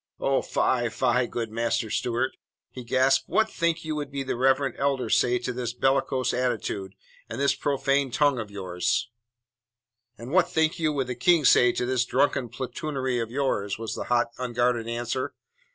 "Oh, 0.19 0.41
fie, 0.41 0.89
fie, 0.89 1.27
good 1.27 1.51
Master 1.51 1.91
Stewart!" 1.91 2.31
he 2.71 2.83
gasped. 2.83 3.29
"What 3.29 3.51
think 3.51 3.85
you 3.85 3.95
would 3.97 4.11
the 4.11 4.23
reverend 4.33 4.73
elders 4.79 5.15
say 5.15 5.37
to 5.37 5.53
this 5.53 5.73
bellicose 5.75 6.33
attitude 6.33 6.95
and 7.29 7.39
this 7.39 7.53
profane 7.53 8.09
tongue 8.09 8.39
of 8.39 8.49
yours?" 8.49 9.11
"And 10.17 10.31
what 10.31 10.49
think 10.49 10.79
you 10.79 10.91
would 10.91 11.05
the 11.05 11.13
King 11.13 11.45
say 11.45 11.71
to 11.73 11.85
this 11.85 12.03
drunken 12.03 12.49
poltroonery 12.49 13.19
of 13.19 13.29
yours?" 13.29 13.77
was 13.77 13.93
the 13.93 14.05
hot 14.05 14.31
unguarded 14.39 14.87
answer. 14.87 15.35